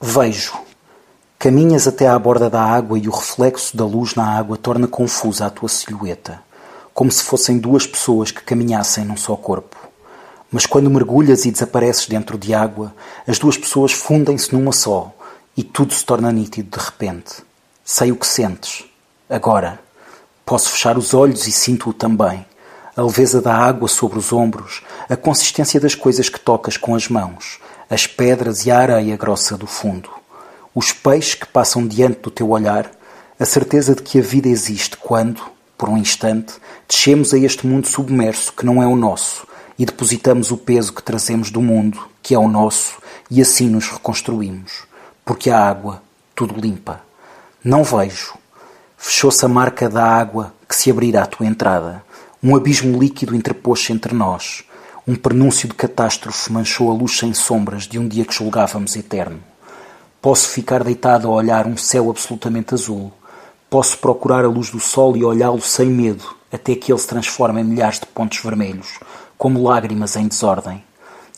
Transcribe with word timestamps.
Vejo. 0.00 0.56
Caminhas 1.40 1.88
até 1.88 2.06
à 2.06 2.16
borda 2.16 2.48
da 2.48 2.62
água 2.62 2.96
e 2.96 3.08
o 3.08 3.10
reflexo 3.10 3.76
da 3.76 3.84
luz 3.84 4.14
na 4.14 4.24
água 4.24 4.56
torna 4.56 4.86
confusa 4.86 5.46
a 5.46 5.50
tua 5.50 5.68
silhueta, 5.68 6.40
como 6.94 7.10
se 7.10 7.24
fossem 7.24 7.58
duas 7.58 7.84
pessoas 7.84 8.30
que 8.30 8.42
caminhassem 8.42 9.04
num 9.04 9.16
só 9.16 9.34
corpo. 9.34 9.76
Mas 10.52 10.66
quando 10.66 10.88
mergulhas 10.88 11.44
e 11.44 11.50
desapareces 11.50 12.06
dentro 12.06 12.38
de 12.38 12.54
água, 12.54 12.94
as 13.26 13.40
duas 13.40 13.58
pessoas 13.58 13.92
fundem-se 13.92 14.54
numa 14.54 14.70
só 14.70 15.12
e 15.56 15.64
tudo 15.64 15.92
se 15.92 16.04
torna 16.04 16.30
nítido 16.30 16.78
de 16.78 16.84
repente. 16.84 17.42
Sei 17.84 18.12
o 18.12 18.16
que 18.16 18.26
sentes. 18.26 18.84
Agora. 19.28 19.80
Posso 20.46 20.70
fechar 20.70 20.96
os 20.96 21.12
olhos 21.12 21.46
e 21.46 21.52
sinto-o 21.52 21.92
também. 21.92 22.46
A 22.96 23.02
leveza 23.02 23.42
da 23.42 23.54
água 23.54 23.86
sobre 23.86 24.18
os 24.18 24.32
ombros, 24.32 24.82
a 25.06 25.14
consistência 25.14 25.78
das 25.78 25.94
coisas 25.94 26.30
que 26.30 26.40
tocas 26.40 26.78
com 26.78 26.94
as 26.94 27.06
mãos, 27.08 27.60
as 27.88 28.06
pedras 28.06 28.66
e 28.66 28.70
a 28.70 28.78
areia 28.78 29.16
grossa 29.16 29.56
do 29.56 29.66
fundo 29.66 30.18
os 30.78 30.92
peixes 30.92 31.34
que 31.34 31.46
passam 31.46 31.84
diante 31.84 32.20
do 32.20 32.30
teu 32.30 32.50
olhar, 32.50 32.88
a 33.36 33.44
certeza 33.44 33.96
de 33.96 34.02
que 34.02 34.20
a 34.20 34.22
vida 34.22 34.48
existe 34.48 34.96
quando, 34.96 35.42
por 35.76 35.88
um 35.88 35.96
instante, 35.96 36.54
descemos 36.86 37.34
a 37.34 37.38
este 37.38 37.66
mundo 37.66 37.88
submerso 37.88 38.52
que 38.52 38.64
não 38.64 38.80
é 38.80 38.86
o 38.86 38.94
nosso 38.94 39.44
e 39.76 39.84
depositamos 39.84 40.52
o 40.52 40.56
peso 40.56 40.92
que 40.92 41.02
trazemos 41.02 41.50
do 41.50 41.60
mundo, 41.60 41.98
que 42.22 42.32
é 42.32 42.38
o 42.38 42.46
nosso, 42.46 42.98
e 43.28 43.42
assim 43.42 43.68
nos 43.68 43.88
reconstruímos, 43.88 44.84
porque 45.24 45.50
a 45.50 45.60
água 45.60 46.00
tudo 46.32 46.60
limpa. 46.60 47.00
Não 47.64 47.82
vejo. 47.82 48.34
Fechou-se 48.96 49.44
a 49.44 49.48
marca 49.48 49.88
da 49.88 50.04
água 50.04 50.54
que 50.68 50.76
se 50.76 50.92
abrirá 50.92 51.24
à 51.24 51.26
tua 51.26 51.46
entrada. 51.46 52.04
Um 52.40 52.54
abismo 52.54 53.00
líquido 53.00 53.34
interpôs-se 53.34 53.92
entre 53.92 54.14
nós. 54.14 54.62
Um 55.08 55.14
prenúncio 55.14 55.66
de 55.66 55.74
catástrofe 55.74 56.52
manchou 56.52 56.90
a 56.90 56.94
luz 56.94 57.16
sem 57.16 57.32
sombras 57.32 57.84
de 57.84 57.98
um 57.98 58.06
dia 58.06 58.26
que 58.26 58.34
julgávamos 58.34 58.94
eterno. 58.94 59.40
Posso 60.20 60.50
ficar 60.50 60.84
deitado 60.84 61.28
a 61.28 61.30
olhar 61.30 61.66
um 61.66 61.78
céu 61.78 62.10
absolutamente 62.10 62.74
azul. 62.74 63.10
Posso 63.70 63.96
procurar 63.96 64.44
a 64.44 64.48
luz 64.48 64.68
do 64.68 64.78
sol 64.78 65.16
e 65.16 65.24
olhá-lo 65.24 65.62
sem 65.62 65.88
medo, 65.88 66.36
até 66.52 66.74
que 66.74 66.92
ele 66.92 66.98
se 66.98 67.08
transforme 67.08 67.62
em 67.62 67.64
milhares 67.64 68.00
de 68.00 68.04
pontos 68.04 68.38
vermelhos, 68.40 69.00
como 69.38 69.62
lágrimas 69.62 70.14
em 70.14 70.28
desordem. 70.28 70.84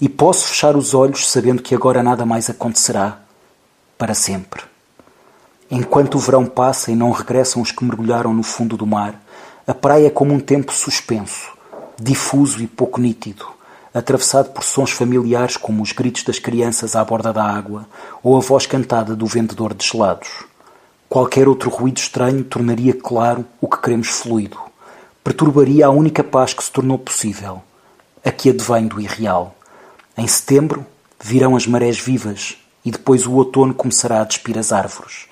E 0.00 0.08
posso 0.08 0.48
fechar 0.48 0.74
os 0.74 0.92
olhos 0.92 1.30
sabendo 1.30 1.62
que 1.62 1.72
agora 1.72 2.02
nada 2.02 2.26
mais 2.26 2.50
acontecerá 2.50 3.20
para 3.96 4.14
sempre. 4.14 4.64
Enquanto 5.70 6.16
o 6.16 6.18
verão 6.18 6.44
passa 6.44 6.90
e 6.90 6.96
não 6.96 7.12
regressam 7.12 7.62
os 7.62 7.70
que 7.70 7.84
mergulharam 7.84 8.34
no 8.34 8.42
fundo 8.42 8.76
do 8.76 8.84
mar, 8.84 9.14
a 9.64 9.72
praia 9.72 10.08
é 10.08 10.10
como 10.10 10.34
um 10.34 10.40
tempo 10.40 10.72
suspenso, 10.72 11.52
difuso 11.96 12.60
e 12.60 12.66
pouco 12.66 13.00
nítido 13.00 13.59
atravessado 13.92 14.50
por 14.50 14.62
sons 14.62 14.90
familiares 14.90 15.56
como 15.56 15.82
os 15.82 15.92
gritos 15.92 16.22
das 16.22 16.38
crianças 16.38 16.94
à 16.94 17.04
borda 17.04 17.32
da 17.32 17.44
água 17.44 17.86
ou 18.22 18.36
a 18.36 18.40
voz 18.40 18.66
cantada 18.66 19.16
do 19.16 19.26
vendedor 19.26 19.74
de 19.74 19.86
gelados. 19.86 20.28
Qualquer 21.08 21.48
outro 21.48 21.70
ruído 21.70 21.98
estranho 21.98 22.44
tornaria 22.44 22.94
claro 22.94 23.44
o 23.60 23.66
que 23.66 23.80
queremos 23.80 24.08
fluido, 24.08 24.58
perturbaria 25.24 25.86
a 25.86 25.90
única 25.90 26.22
paz 26.22 26.54
que 26.54 26.62
se 26.62 26.70
tornou 26.70 26.98
possível, 26.98 27.62
a 28.24 28.30
que 28.30 28.50
advém 28.50 28.86
do 28.86 29.00
irreal. 29.00 29.56
Em 30.16 30.26
setembro 30.28 30.86
virão 31.20 31.56
as 31.56 31.66
marés 31.66 31.98
vivas 31.98 32.56
e 32.84 32.90
depois 32.90 33.26
o 33.26 33.32
outono 33.32 33.74
começará 33.74 34.20
a 34.20 34.24
despir 34.24 34.56
as 34.56 34.72
árvores, 34.72 35.26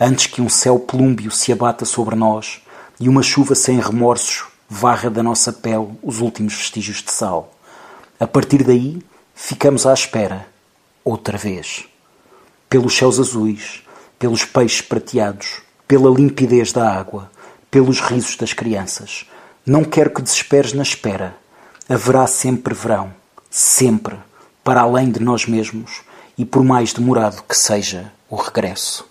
antes 0.00 0.26
que 0.26 0.40
um 0.40 0.48
céu 0.48 0.78
plúmbio 0.78 1.30
se 1.30 1.52
abata 1.52 1.84
sobre 1.84 2.14
nós 2.14 2.62
e 3.00 3.08
uma 3.08 3.22
chuva 3.22 3.54
sem 3.54 3.80
remorsos 3.80 4.44
varra 4.68 5.10
da 5.10 5.22
nossa 5.22 5.52
pele 5.52 5.88
os 6.02 6.20
últimos 6.20 6.54
vestígios 6.54 7.02
de 7.02 7.10
sal. 7.10 7.53
A 8.24 8.26
partir 8.26 8.64
daí, 8.64 9.02
ficamos 9.34 9.84
à 9.84 9.92
espera, 9.92 10.46
outra 11.04 11.36
vez. 11.36 11.84
Pelos 12.70 12.96
céus 12.96 13.20
azuis, 13.20 13.82
pelos 14.18 14.46
peixes 14.46 14.80
prateados, 14.80 15.60
pela 15.86 16.08
limpidez 16.08 16.72
da 16.72 16.90
água, 16.90 17.30
pelos 17.70 18.00
risos 18.00 18.34
das 18.36 18.54
crianças. 18.54 19.26
Não 19.66 19.84
quero 19.84 20.08
que 20.08 20.22
desesperes 20.22 20.72
na 20.72 20.82
espera. 20.82 21.36
Haverá 21.86 22.26
sempre 22.26 22.72
verão, 22.72 23.12
sempre, 23.50 24.16
para 24.64 24.80
além 24.80 25.10
de 25.10 25.20
nós 25.20 25.44
mesmos 25.44 26.00
e 26.38 26.46
por 26.46 26.64
mais 26.64 26.94
demorado 26.94 27.42
que 27.46 27.54
seja 27.54 28.10
o 28.30 28.36
regresso. 28.36 29.06